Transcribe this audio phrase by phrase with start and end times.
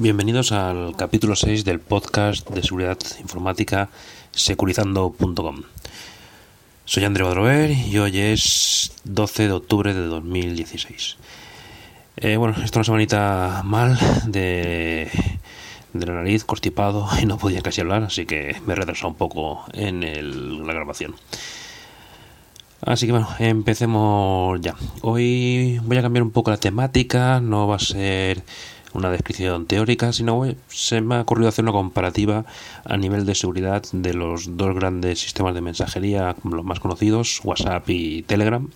[0.00, 3.90] Bienvenidos al capítulo 6 del podcast de seguridad informática
[4.32, 5.62] securizando.com.
[6.84, 11.16] Soy André Badrover y hoy es 12 de octubre de 2016.
[12.16, 13.96] Eh, bueno, esto es una semanita mal
[14.26, 15.08] de,
[15.92, 19.14] de la nariz, constipado y no podía casi hablar, así que me he retrasado un
[19.14, 21.14] poco en la grabación.
[22.80, 24.74] Así que bueno, empecemos ya.
[25.02, 28.42] Hoy voy a cambiar un poco la temática, no va a ser
[28.94, 32.46] una descripción teórica, sino se me ha ocurrido hacer una comparativa
[32.84, 37.88] a nivel de seguridad de los dos grandes sistemas de mensajería, los más conocidos, WhatsApp
[37.90, 38.68] y Telegram.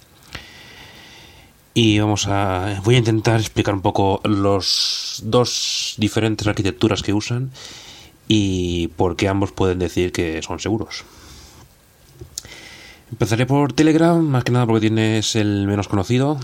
[1.74, 7.52] Y vamos a voy a intentar explicar un poco los dos diferentes arquitecturas que usan
[8.26, 11.04] y por qué ambos pueden decir que son seguros.
[13.10, 16.38] Empezaré por Telegram, más que nada porque tiene el menos conocido.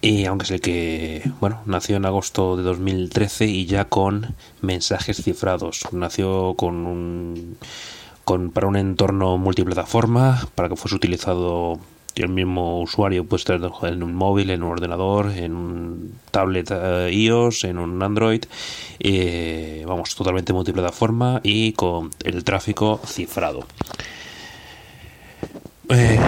[0.00, 5.22] Y aunque es el que, bueno, nació en agosto de 2013 y ya con mensajes
[5.22, 5.88] cifrados.
[5.92, 7.56] Nació con un,
[8.24, 11.80] con, para un entorno multiplataforma, para que fuese utilizado
[12.14, 13.26] el mismo usuario
[13.82, 18.44] en un móvil, en un ordenador, en un tablet uh, iOS, en un Android,
[19.00, 23.66] eh, vamos, totalmente multiplataforma y con el tráfico cifrado.
[25.90, 26.20] Eh,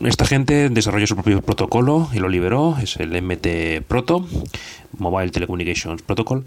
[0.00, 4.26] esta gente desarrolló su propio protocolo y lo liberó, es el MT Proto,
[4.98, 6.44] Mobile Telecommunications Protocol,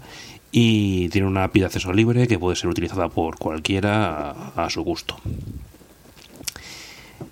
[0.52, 4.82] y tiene una API de acceso libre que puede ser utilizada por cualquiera a, su
[4.82, 5.16] gusto.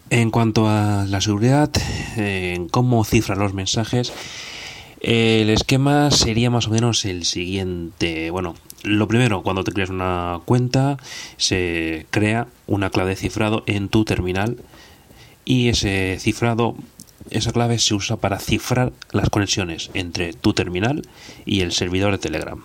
[0.08, 1.70] En cuanto a la seguridad,
[2.16, 4.12] en cómo cifran los mensajes,
[5.00, 8.30] el esquema sería más o menos el siguiente.
[8.30, 10.96] Bueno, lo primero, cuando te creas una cuenta,
[11.36, 14.56] se crea una clave de cifrado en tu terminal
[15.44, 16.76] y ese cifrado,
[17.30, 21.02] esa clave se usa para cifrar las conexiones entre tu terminal
[21.44, 22.62] y el servidor de Telegram.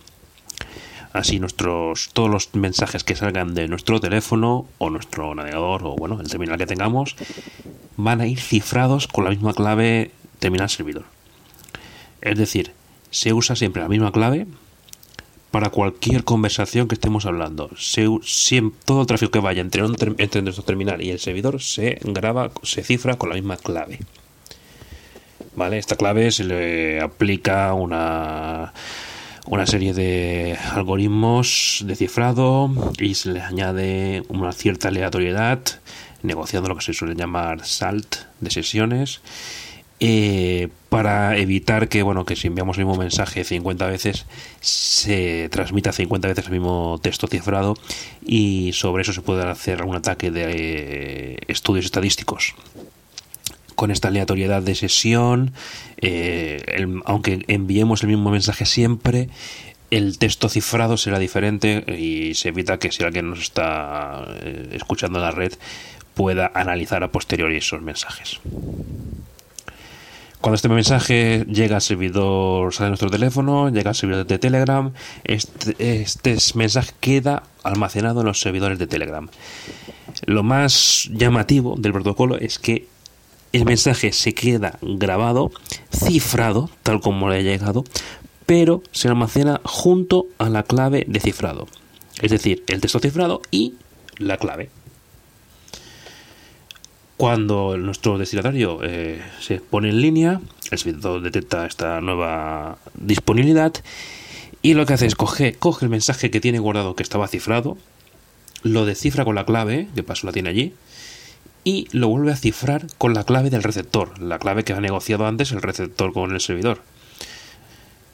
[1.14, 6.20] Así nuestros todos los mensajes que salgan de nuestro teléfono o nuestro navegador o bueno,
[6.22, 7.16] el terminal que tengamos
[7.96, 11.06] van a ir cifrados con la misma clave terminal servidor.
[12.22, 12.72] Es decir,
[13.10, 14.48] se usa siempre la misma clave
[15.58, 17.72] para cualquier conversación que estemos hablando.
[17.80, 18.06] Se,
[18.86, 22.52] todo el tráfico que vaya entre, un, entre nuestro terminal y el servidor se graba,
[22.62, 23.98] se cifra con la misma clave.
[25.56, 25.80] ¿Vale?
[25.80, 28.72] Esta clave se le aplica una,
[29.48, 35.60] una serie de algoritmos de cifrado y se le añade una cierta aleatoriedad,
[36.22, 39.22] negociando lo que se suele llamar SALT de sesiones
[40.00, 44.28] eh, para evitar que, bueno, que si enviamos el mismo mensaje 50 veces
[44.62, 47.76] se transmita 50 veces el mismo texto cifrado
[48.24, 52.54] y sobre eso se puede hacer algún ataque de eh, estudios estadísticos.
[53.74, 55.54] Con esta aleatoriedad de sesión,
[56.02, 56.62] eh,
[57.06, 59.30] aunque enviemos el mismo mensaje siempre,
[59.90, 64.28] el texto cifrado será diferente y se evita que si alguien nos está
[64.72, 65.54] escuchando en la red
[66.14, 68.40] pueda analizar a posteriori esos mensajes.
[70.42, 74.94] Cuando este mensaje llega al servidor, sale de nuestro teléfono, llega al servidor de Telegram,
[75.24, 79.28] este, este, mensaje queda almacenado en los servidores de Telegram.
[80.26, 82.88] Lo más llamativo del protocolo es que
[83.52, 85.52] el mensaje se queda grabado,
[85.92, 87.84] cifrado, tal como le ha llegado,
[88.46, 91.68] pero se almacena junto a la clave de cifrado.
[92.22, 93.74] Es decir, el texto cifrado y
[94.18, 94.70] la clave
[97.18, 100.40] cuando nuestro destinatario eh, se pone en línea,
[100.70, 103.74] el servidor detecta esta nueva disponibilidad
[104.62, 107.78] y lo que hace es coge, coge el mensaje que tiene guardado que estaba cifrado,
[108.62, 110.74] lo descifra con la clave, de paso la tiene allí,
[111.64, 115.26] y lo vuelve a cifrar con la clave del receptor, la clave que ha negociado
[115.26, 116.82] antes el receptor con el servidor.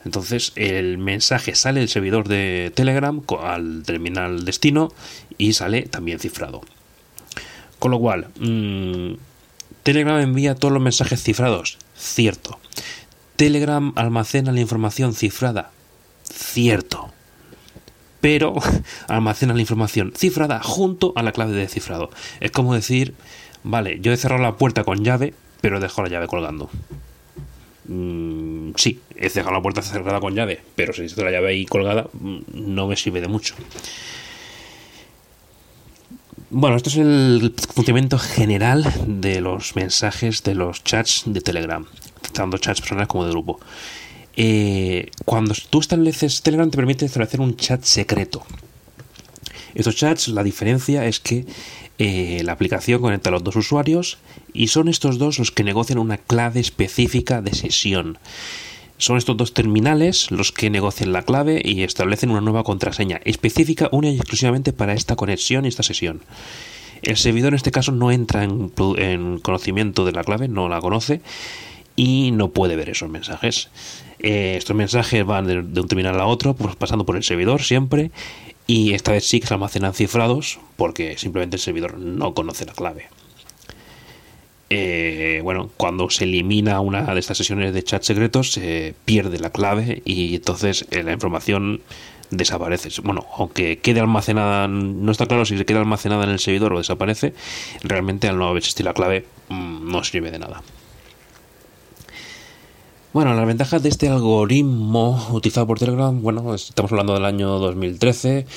[0.05, 4.91] Entonces el mensaje sale del servidor de Telegram al terminal destino
[5.37, 6.61] y sale también cifrado.
[7.83, 9.15] Con lo cual, mmm,
[9.83, 11.77] Telegram envía todos los mensajes cifrados.
[11.97, 12.57] Cierto.
[13.35, 15.69] Telegram almacena la información cifrada.
[16.23, 17.11] Cierto.
[18.21, 18.53] Pero
[19.09, 22.09] almacena la información cifrada junto a la clave de cifrado.
[22.39, 23.15] Es como decir,
[23.63, 26.69] vale, yo he cerrado la puerta con llave, pero dejo la llave colgando.
[27.89, 31.65] Mm, sí, he cerrado la puerta cerrada con llave, pero si está la llave ahí
[31.65, 33.55] colgada, mm, no me sirve de mucho.
[36.55, 41.83] Bueno, esto es el funcionamiento general de los mensajes de los chats de Telegram,
[42.31, 43.59] tanto chats personales como de grupo.
[44.35, 48.45] Eh, cuando tú estableces Telegram te permite establecer un chat secreto.
[49.73, 51.47] Estos chats, la diferencia es que
[51.97, 54.19] eh, la aplicación conecta a los dos usuarios
[54.53, 58.19] y son estos dos los que negocian una clave específica de sesión.
[59.03, 63.89] Son estos dos terminales los que negocian la clave y establecen una nueva contraseña específica
[63.91, 66.21] única y exclusivamente para esta conexión y esta sesión.
[67.01, 71.19] El servidor en este caso no entra en, conocimiento de la clave, no la conoce
[71.97, 73.71] y no puede ver esos mensajes.
[74.19, 78.09] Eh, estos mensajes van de, un terminal a otro, pues pasando por el servidor siempre,
[78.67, 82.71] y esta vez sí que se almacenan cifrados porque simplemente el servidor no conoce la
[82.71, 83.09] clave.
[84.75, 89.51] Eh, bueno, cuando se elimina una de estas sesiones de chat secretos, se pierde la
[89.51, 91.81] clave y entonces eh, la información
[92.31, 92.89] desaparece.
[93.03, 96.79] Bueno, aunque quede almacenada, no está claro si se queda almacenada en el servidor o
[96.79, 97.35] desaparece,
[97.83, 100.63] realmente al no existir la clave mm, no sirve de nada.
[103.13, 108.47] Bueno, las ventajas de este algoritmo utilizado por Telegram, bueno, estamos hablando del año 2013,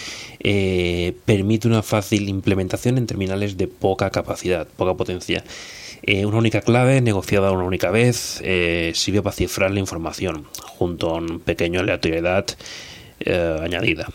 [0.40, 5.44] eh, permite una fácil implementación en terminales de poca capacidad, poca potencia.
[6.02, 11.10] Eh, una única clave negociada una única vez eh, sirve para cifrar la información junto
[11.10, 12.46] a un pequeño aleatoriedad
[13.20, 14.08] eh, añadida.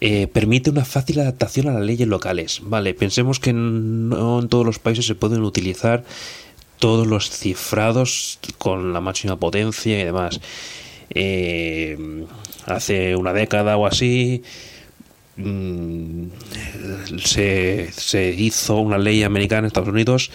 [0.00, 2.60] Eh, permite una fácil adaptación a las leyes locales.
[2.62, 6.04] Vale, pensemos que no en todos los países se pueden utilizar
[6.78, 10.40] todos los cifrados con la máxima potencia y demás.
[12.66, 14.42] Hace una década o así
[15.36, 16.26] mm,
[17.22, 20.30] se, se, hizo una ley americana en Estados Unidos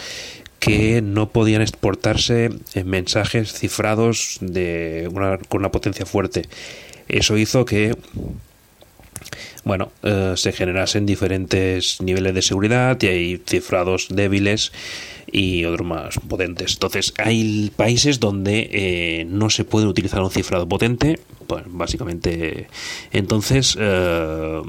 [0.66, 2.50] que no podían exportarse
[2.84, 6.44] mensajes cifrados de una, con una potencia fuerte
[7.08, 7.96] eso hizo que
[9.64, 14.72] bueno, eh, se generasen diferentes niveles de seguridad y hay cifrados débiles
[15.32, 16.74] y otros más potentes.
[16.74, 22.68] Entonces, hay países donde eh, no se puede utilizar un cifrado potente, pues básicamente.
[23.12, 24.62] Entonces, eh,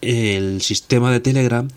[0.00, 1.68] el sistema de Telegram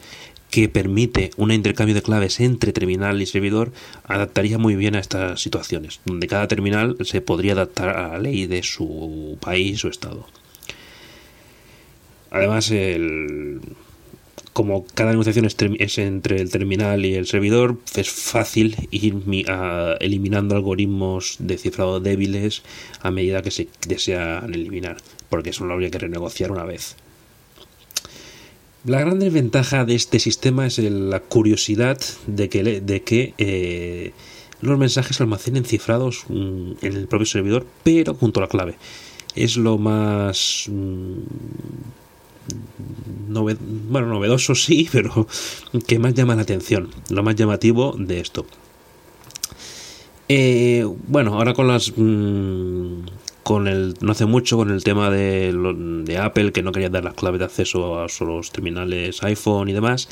[0.56, 3.74] que permite un intercambio de claves entre terminal y servidor
[4.06, 8.48] adaptaría muy bien a estas situaciones, donde cada terminal se podría adaptar a la ley
[8.48, 10.26] de su país o estado.
[12.32, 13.60] Además, el,
[14.54, 19.14] como cada negociación es, entre el terminal y el servidor, es fácil ir
[20.00, 22.64] eliminando algoritmos de cifrado débiles
[23.02, 24.96] a medida que se desean eliminar,
[25.28, 26.96] porque eso lo habría que renegociar una vez.
[28.86, 34.14] La gran desventaja de este sistema es la curiosidad de que, eh,
[34.62, 38.76] los mensajes se almacenen cifrados mm, en el propio servidor, pero junto a la clave.
[39.36, 41.14] Es lo más mm,
[43.90, 45.28] bueno, novedoso sí, pero
[45.88, 48.46] que más llama la atención, lo más llamativo de esto.
[50.28, 53.06] Eh, bueno, ahora con las mm,
[53.46, 55.54] con el no hace mucho con el tema de,
[56.04, 59.74] de Apple que no quería dar las claves de acceso a los terminales iPhone y
[59.74, 60.10] demás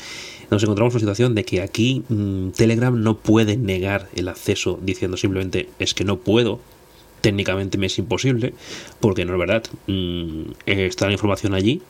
[0.52, 4.78] nos encontramos en una situación de que aquí mm, Telegram no puede negar el acceso
[4.80, 6.60] diciendo simplemente es que no puedo
[7.22, 8.54] técnicamente me es imposible
[9.00, 9.64] porque no es verdad.
[9.88, 11.82] Mm, está la información allí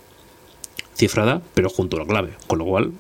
[0.94, 2.93] cifrada pero junto a la clave con lo cual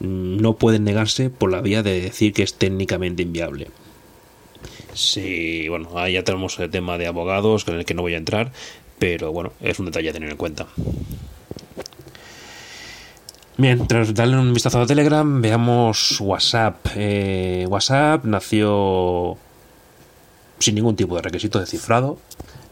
[0.00, 3.68] mm, no pueden negarse por la vía de decir que es técnicamente inviable
[4.94, 8.18] Sí, bueno, ahí ya tenemos el tema de abogados con el que no voy a
[8.18, 8.52] entrar,
[8.98, 10.66] pero bueno, es un detalle a tener en cuenta.
[13.56, 16.86] Bien, tras darle un vistazo a Telegram, veamos WhatsApp.
[16.96, 19.36] Eh, WhatsApp nació
[20.58, 22.18] sin ningún tipo de requisito de cifrado.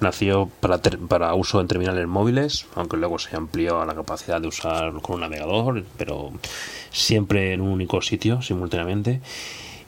[0.01, 4.49] Nació para, para uso en terminales móviles, aunque luego se amplió a la capacidad de
[4.49, 6.33] usar con un navegador, pero
[6.91, 9.21] siempre en un único sitio, simultáneamente.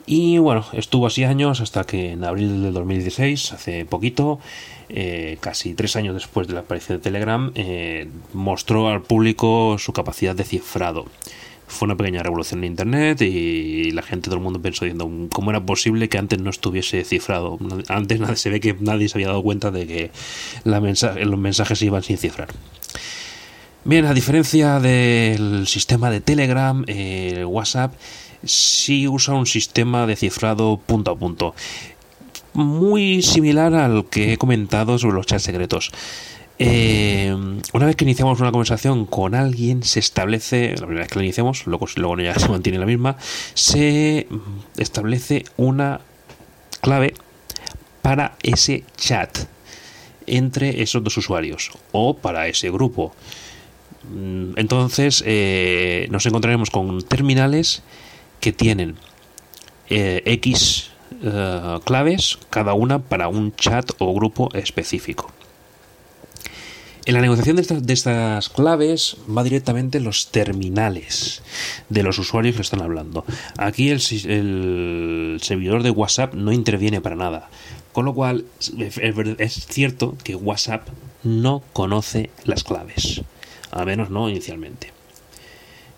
[0.07, 4.39] Y bueno, estuvo así años hasta que en abril del 2016, hace poquito,
[4.87, 9.93] eh, casi tres años después de la aparición de Telegram, eh, mostró al público su
[9.93, 11.05] capacidad de cifrado.
[11.67, 15.49] Fue una pequeña revolución en Internet y la gente, todo el mundo pensó diciendo cómo
[15.49, 17.57] era posible que antes no estuviese cifrado.
[17.87, 20.11] Antes se ve que nadie se había dado cuenta de que
[20.63, 22.49] los mensajes iban sin cifrar.
[23.83, 27.93] Bien, a diferencia del sistema de Telegram, el WhatsApp
[28.45, 31.55] sí usa un sistema de cifrado punto a punto,
[32.53, 35.91] muy similar al que he comentado sobre los chats secretos.
[36.57, 37.35] Eh,
[37.73, 41.25] una vez que iniciamos una conversación con alguien, se establece, la primera vez que la
[41.25, 43.17] iniciamos, luego, luego ya se mantiene la misma,
[43.53, 44.27] se
[44.77, 45.99] establece una
[46.81, 47.13] clave
[48.01, 49.37] para ese chat
[50.27, 53.13] entre esos dos usuarios o para ese grupo.
[54.09, 57.83] Mm, entonces eh, nos encontraremos con terminales
[58.39, 58.95] que tienen
[59.89, 60.91] eh, X
[61.23, 65.31] eh, claves, cada una para un chat o grupo específico.
[67.05, 71.43] En la negociación de estas, claves va directamente los terminales
[71.87, 73.25] de los usuarios que están hablando.
[73.57, 77.49] Aquí el, el servidor de WhatsApp no interviene para nada.
[77.93, 78.45] Con lo cual,
[79.37, 80.87] es cierto que WhatsApp
[81.23, 83.21] no conoce las claves.
[83.69, 84.94] A menos no inicialmente.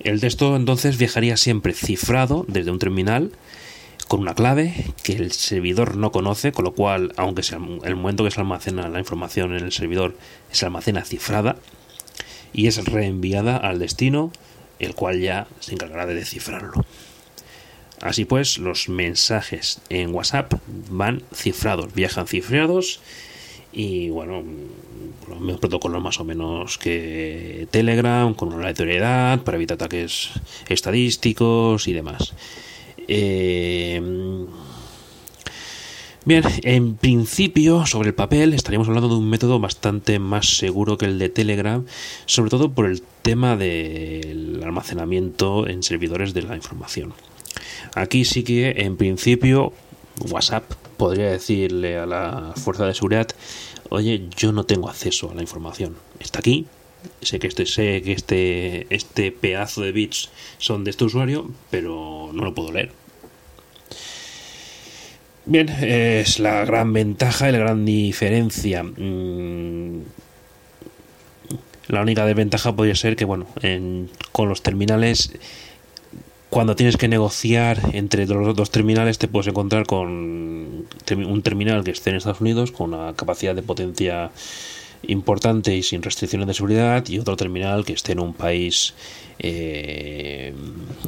[0.08, 3.34] El texto entonces viajaría siempre cifrado desde un terminal
[4.08, 4.74] con una clave
[5.04, 8.88] que el servidor no conoce, con lo cual, aunque sea el momento que se almacena
[8.88, 10.16] la información en el servidor,
[10.50, 11.58] se almacena cifrada
[12.54, 14.32] y es reenviada al destino,
[14.80, 16.86] el cual ya se encargará de descifrarlo.
[18.00, 20.54] Así pues, los mensajes en WhatsApp
[20.90, 23.02] van cifrados, viajan cifrados
[23.78, 24.44] y bueno,
[25.30, 30.32] los mismos protocolos más o menos que Telegram, con una aleatoriedad para evitar ataques
[30.68, 32.34] estadísticos y demás.
[33.08, 34.02] Eh,
[36.26, 41.06] bien, en principio, sobre el papel, estaríamos hablando de un método bastante más seguro que
[41.06, 41.86] el de Telegram,
[42.26, 47.14] sobre todo por el tema del almacenamiento en servidores de la información.
[47.94, 49.72] Aquí sí que, en principio,
[50.32, 50.64] WhatsApp
[50.98, 53.28] podría decirle a la fuerza de seguridad,
[53.89, 55.96] oye, yo no tengo acceso a la información.
[56.20, 56.67] Está aquí,
[57.22, 62.32] sé que este sé que este este pedazo de bits son de este usuario pero
[62.34, 62.91] no lo puedo leer
[65.46, 70.01] bien es la gran ventaja y la gran diferencia mm,
[71.88, 73.48] la única desventaja podría ser que bueno
[74.32, 75.32] con los terminales
[76.58, 81.92] cuando tienes que negociar entre los dos terminales te puedes encontrar con un terminal que
[81.92, 84.32] esté en Estados Unidos con una capacidad de potencia
[85.04, 88.96] importante y sin restricciones de seguridad y otro terminal que esté en un país
[89.38, 90.52] eh,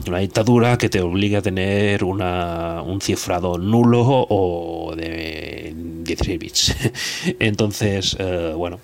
[0.06, 6.76] una dictadura que te obligue a tener una, un cifrado nulo o de 16 bits.
[7.40, 8.80] Entonces eh, bueno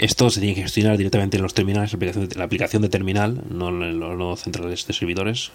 [0.00, 1.94] esto se tiene que gestionar directamente en los terminales,
[2.34, 5.52] la aplicación de terminal, no en los nodos centrales de servidores.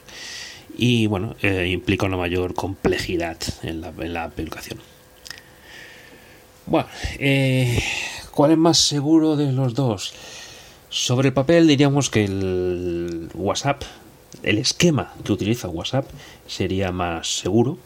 [0.78, 4.80] Y bueno, eh, implica una mayor complejidad en la, aplicación.
[6.68, 6.88] Bueno,
[7.18, 7.82] eh,
[8.32, 10.14] ¿cuál es más seguro de los dos?
[10.90, 13.82] Sobre el papel diríamos que el WhatsApp,
[14.44, 16.06] el esquema que utiliza WhatsApp
[16.46, 17.80] sería más seguro.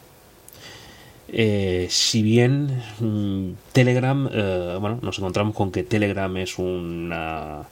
[1.32, 7.68] Eh, si bien mm, Telegram, eh, bueno, nos encontramos con que Telegram es una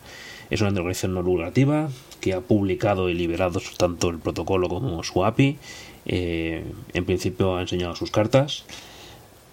[0.51, 5.25] es una organización no lucrativa que ha publicado y liberado tanto el protocolo como su
[5.25, 5.59] API.
[6.07, 8.65] en principio ha enseñado sus cartas,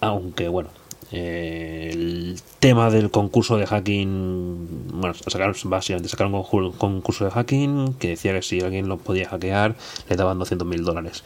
[0.00, 0.70] aunque bueno,
[1.12, 8.08] el tema del concurso de hacking, bueno, sacaron, básicamente sacaron un concurso de hacking que
[8.08, 9.76] decía que si alguien lo podía hackear
[10.08, 11.24] le daban 200 mil dólares.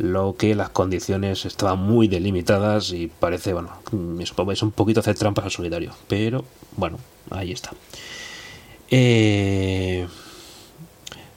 [0.00, 3.70] Lo que las condiciones estaban muy delimitadas y parece, bueno,
[4.50, 5.92] es un poquito hacer trampas al solitario.
[6.08, 6.42] Pero
[6.74, 7.72] bueno, ahí está.
[8.90, 10.06] Eh,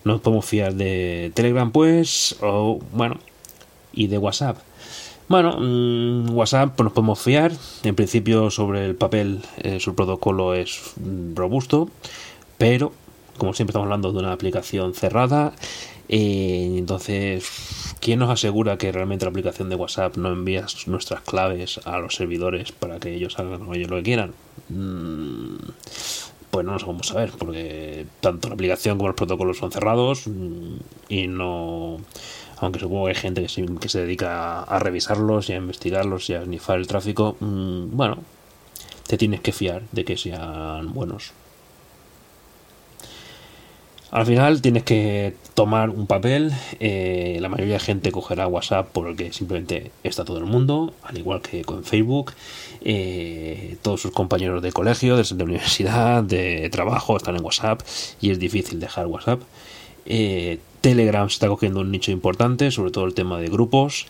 [0.06, 3.20] nos podemos fiar de Telegram, pues, o bueno,
[3.92, 4.58] y de WhatsApp.
[5.28, 7.52] Bueno, mm, WhatsApp pues nos podemos fiar.
[7.84, 10.94] En principio sobre el papel eh, su protocolo es
[11.36, 11.90] robusto,
[12.58, 12.94] pero
[13.38, 15.52] como siempre estamos hablando de una aplicación cerrada,
[16.08, 17.46] eh, entonces,
[18.04, 22.16] ¿quién nos asegura que realmente la aplicación de WhatsApp no envía nuestras claves a los
[22.16, 24.34] servidores para que ellos hagan lo que quieran?
[24.68, 25.56] Mm,
[26.52, 30.26] pues no nos vamos a ver, porque tanto la aplicación como los protocolos son cerrados
[31.08, 31.98] y no
[32.58, 36.44] aunque supongo que hay gente que se, dedica a, revisarlos y a investigarlos y a
[36.44, 38.18] snifar el tráfico, mm, bueno,
[39.08, 41.34] te tienes que fiar de que sean buenos.
[44.14, 46.52] Al final tienes que tomar un papel.
[46.80, 51.42] Eh, la mayoría de gente cogerá WhatsApp porque simplemente está todo el mundo, al igual
[51.42, 52.34] que con Facebook.
[52.82, 57.82] Eh, todos sus compañeros de colegio, de, de, universidad, de trabajo están en WhatsApp
[58.22, 59.42] y es difícil dejar WhatsApp.
[60.06, 64.06] Eh, Telegram se está cogiendo un nicho importante, sobre todo el tema de grupos.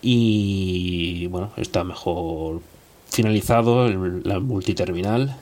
[0.00, 2.62] Y bueno, está mejor
[3.10, 5.36] finalizado el, la multiterminal,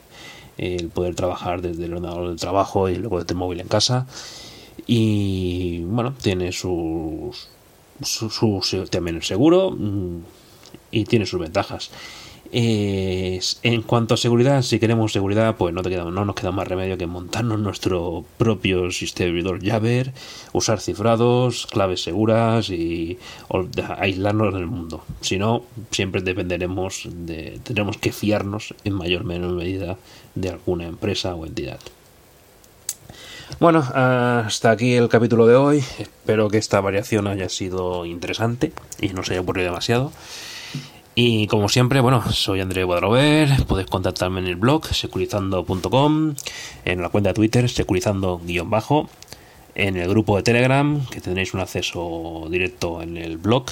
[0.60, 4.06] el poder trabajar desde el ordenador del trabajo y luego desde el móvil en casa.
[4.86, 7.48] Y bueno, tiene sus,
[8.02, 10.18] su, también el seguro mm,
[10.90, 11.90] y tiene sus ventajas.
[12.52, 16.66] En cuanto a seguridad, si queremos seguridad, pues no, te queda, no nos queda más
[16.66, 19.30] remedio que montarnos nuestro propio sistema
[19.60, 20.12] llave,
[20.52, 23.18] usar cifrados, claves seguras y
[23.98, 25.04] aislarnos del mundo.
[25.20, 29.96] Si no, siempre dependeremos de, tendremos que fiarnos en mayor o menor medida
[30.34, 31.78] de alguna empresa o entidad.
[33.60, 35.84] Bueno, hasta aquí el capítulo de hoy.
[35.98, 40.12] Espero que esta variación haya sido interesante y no se haya ocurrido demasiado.
[41.14, 46.34] Y como siempre, bueno, soy André Guadrover, podéis contactarme en el blog securizando.com,
[46.84, 49.10] en la cuenta de Twitter securizando-bajo,
[49.74, 53.66] en el grupo de Telegram, que tendréis un acceso directo en el blog,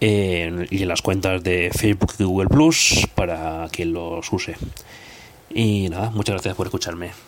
[0.00, 4.56] y en las cuentas de Facebook y Google Plus para quien los use.
[5.50, 7.27] Y nada, muchas gracias por escucharme.